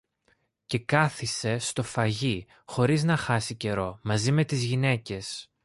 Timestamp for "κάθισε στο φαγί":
0.79-2.45